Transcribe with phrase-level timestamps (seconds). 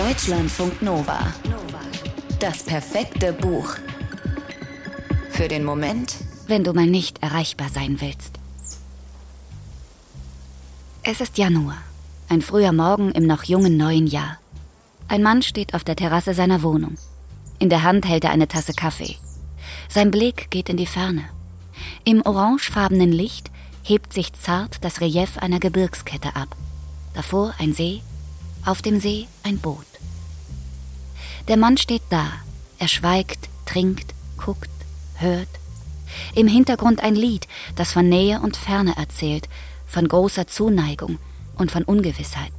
[0.00, 1.18] Deutschlandfunk Nova.
[2.38, 3.74] Das perfekte Buch.
[5.28, 8.38] Für den Moment, wenn du mal nicht erreichbar sein willst.
[11.02, 11.76] Es ist Januar,
[12.30, 14.38] ein früher Morgen im noch jungen neuen Jahr.
[15.06, 16.96] Ein Mann steht auf der Terrasse seiner Wohnung.
[17.58, 19.18] In der Hand hält er eine Tasse Kaffee.
[19.90, 21.24] Sein Blick geht in die Ferne.
[22.04, 23.50] Im orangefarbenen Licht
[23.82, 26.56] hebt sich zart das Relief einer Gebirgskette ab.
[27.12, 28.00] Davor ein See,
[28.64, 29.89] auf dem See ein Boot.
[31.50, 32.28] Der Mann steht da.
[32.78, 34.70] Er schweigt, trinkt, guckt,
[35.16, 35.48] hört.
[36.36, 39.48] Im Hintergrund ein Lied, das von Nähe und Ferne erzählt,
[39.84, 41.18] von großer Zuneigung
[41.56, 42.52] und von Ungewissheit.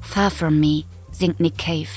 [0.00, 1.88] Far from me singt Nick Cave.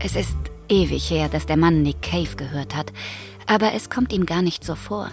[0.00, 2.92] Es ist ewig her, dass der Mann Nick Cave gehört hat,
[3.46, 5.12] aber es kommt ihm gar nicht so vor.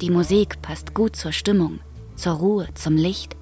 [0.00, 1.78] Die Musik passt gut zur Stimmung,
[2.16, 3.36] zur Ruhe, zum Licht.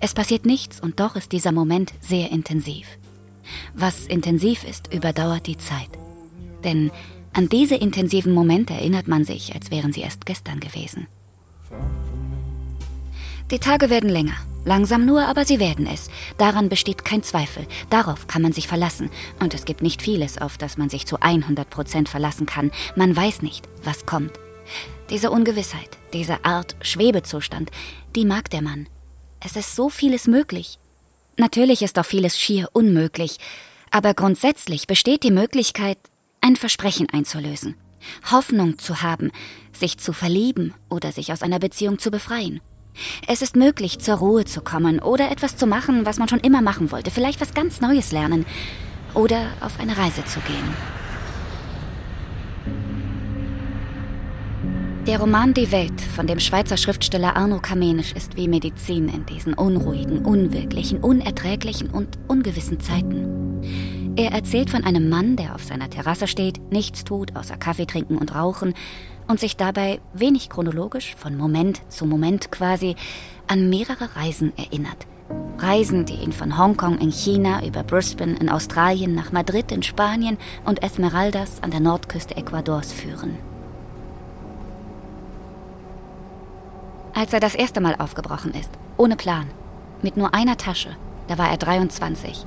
[0.00, 2.86] Es passiert nichts und doch ist dieser Moment sehr intensiv.
[3.74, 5.90] Was intensiv ist, überdauert die Zeit.
[6.64, 6.90] Denn
[7.32, 11.08] an diese intensiven Momente erinnert man sich, als wären sie erst gestern gewesen.
[13.50, 14.36] Die Tage werden länger.
[14.64, 16.08] Langsam nur, aber sie werden es.
[16.38, 17.66] Daran besteht kein Zweifel.
[17.90, 19.10] Darauf kann man sich verlassen.
[19.40, 22.70] Und es gibt nicht vieles, auf das man sich zu 100 Prozent verlassen kann.
[22.96, 24.32] Man weiß nicht, was kommt.
[25.10, 27.70] Diese Ungewissheit, diese Art Schwebezustand,
[28.16, 28.88] die mag der Mann.
[29.44, 30.78] Es ist so vieles möglich.
[31.36, 33.36] Natürlich ist auch vieles schier unmöglich.
[33.90, 35.98] Aber grundsätzlich besteht die Möglichkeit,
[36.40, 37.74] ein Versprechen einzulösen.
[38.30, 39.30] Hoffnung zu haben,
[39.72, 42.60] sich zu verlieben oder sich aus einer Beziehung zu befreien.
[43.26, 46.62] Es ist möglich, zur Ruhe zu kommen oder etwas zu machen, was man schon immer
[46.62, 48.46] machen wollte, vielleicht was ganz Neues lernen
[49.14, 51.03] oder auf eine Reise zu gehen.
[55.06, 59.52] Der Roman Die Welt von dem Schweizer Schriftsteller Arno Kamenisch ist wie Medizin in diesen
[59.52, 64.14] unruhigen, unwirklichen, unerträglichen und ungewissen Zeiten.
[64.16, 68.16] Er erzählt von einem Mann, der auf seiner Terrasse steht, nichts tut, außer Kaffee trinken
[68.16, 68.72] und rauchen,
[69.28, 72.96] und sich dabei wenig chronologisch, von Moment zu Moment quasi,
[73.46, 75.06] an mehrere Reisen erinnert.
[75.58, 80.38] Reisen, die ihn von Hongkong in China über Brisbane in Australien nach Madrid in Spanien
[80.64, 83.36] und Esmeraldas an der Nordküste Ecuadors führen.
[87.14, 89.46] Als er das erste Mal aufgebrochen ist, ohne Plan,
[90.02, 90.96] mit nur einer Tasche,
[91.28, 92.44] da war er 23.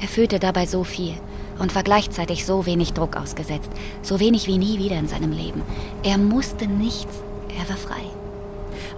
[0.00, 1.14] Er fühlte dabei so viel,
[1.60, 3.70] und war gleichzeitig so wenig Druck ausgesetzt,
[4.02, 5.62] so wenig wie nie wieder in seinem Leben.
[6.02, 7.22] Er musste nichts,
[7.56, 8.02] er war frei.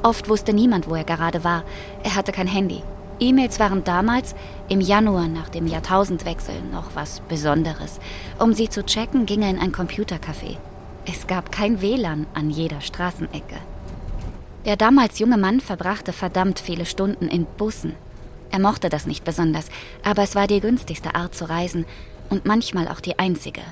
[0.02, 1.64] Oft wusste niemand, wo er gerade war.
[2.02, 2.82] Er hatte kein Handy.
[3.20, 4.34] E-Mails waren damals,
[4.68, 8.00] im Januar nach dem Jahrtausendwechsel, noch was Besonderes.
[8.38, 10.56] Um sie zu checken, ging er in ein Computercafé.
[11.04, 13.56] Es gab kein WLAN an jeder Straßenecke.
[14.64, 17.94] Der damals junge Mann verbrachte verdammt viele Stunden in Bussen.
[18.52, 19.68] Er mochte das nicht besonders,
[20.04, 21.84] aber es war die günstigste Art zu reisen
[22.30, 23.62] und manchmal auch die einzige.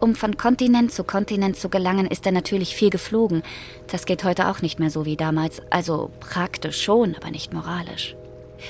[0.00, 3.42] Um von Kontinent zu Kontinent zu gelangen, ist er natürlich viel geflogen.
[3.88, 8.16] Das geht heute auch nicht mehr so wie damals, also praktisch schon, aber nicht moralisch.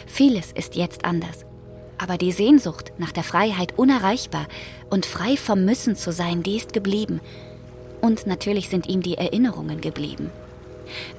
[0.06, 1.46] Vieles ist jetzt anders.
[1.98, 4.46] Aber die Sehnsucht nach der Freiheit unerreichbar
[4.90, 7.20] und frei vom Müssen zu sein, die ist geblieben.
[8.00, 10.30] Und natürlich sind ihm die Erinnerungen geblieben.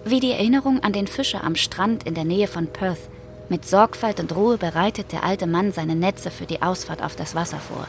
[0.05, 3.09] Wie die Erinnerung an den Fischer am Strand in der Nähe von Perth,
[3.51, 7.35] mit Sorgfalt und Ruhe bereitet der alte Mann seine Netze für die Ausfahrt auf das
[7.35, 7.85] Wasser vor.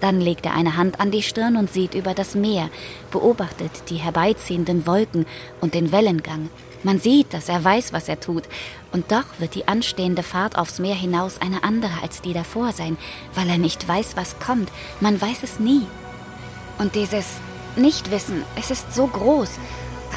[0.00, 2.70] Dann legt er eine Hand an die Stirn und sieht über das Meer,
[3.10, 5.26] beobachtet die herbeiziehenden Wolken
[5.60, 6.50] und den Wellengang.
[6.84, 8.44] Man sieht, dass er weiß, was er tut,
[8.92, 12.96] und doch wird die anstehende Fahrt aufs Meer hinaus eine andere als die davor sein,
[13.34, 14.70] weil er nicht weiß, was kommt.
[15.00, 15.84] Man weiß es nie.
[16.78, 17.26] Und dieses
[17.74, 19.50] Nichtwissen, es ist so groß.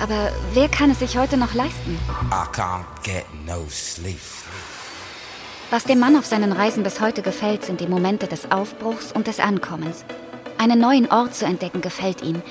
[0.01, 1.97] Aber wer kann es sich heute noch leisten?
[2.31, 4.19] I can't get no sleep.
[5.71, 9.27] Was dem Mann auf seinen Reisen bis heute gefällt, sind die Momente des Aufbruchs und
[9.27, 10.05] des Ankommens.
[10.57, 12.41] Einen neuen Ort zu entdecken gefällt ihm.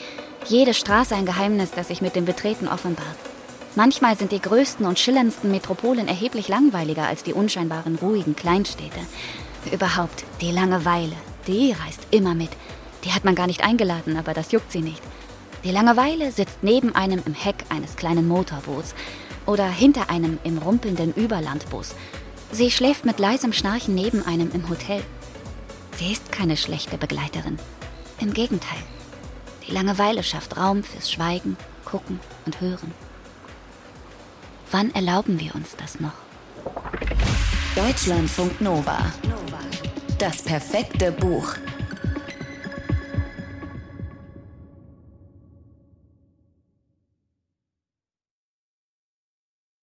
[0.47, 3.17] Jede Straße ein Geheimnis, das sich mit dem Betreten offenbart.
[3.77, 9.01] Manchmal sind die größten und schillerndsten Metropolen erheblich langweiliger als die unscheinbaren, ruhigen Kleinstädte.
[9.73, 11.17] Überhaupt, die Langeweile,
[11.47, 12.51] die reist immer mit.
[13.05, 15.03] Die hat man gar nicht eingeladen, aber das juckt sie nicht.
[15.65, 18.95] Die Langeweile sitzt neben einem im Heck eines kleinen Motorboots
[19.47, 21.95] oder hinter einem im rumpelnden Überlandbus
[22.55, 25.03] Sie schläft mit leisem Schnarchen neben einem im Hotel.
[25.97, 27.59] Sie ist keine schlechte Begleiterin.
[28.21, 28.79] Im Gegenteil.
[29.67, 32.93] Die Langeweile schafft Raum fürs Schweigen, Gucken und Hören.
[34.71, 36.13] Wann erlauben wir uns das noch?
[37.75, 38.99] Deutschlandfunk Nova.
[40.19, 41.57] Das perfekte Buch.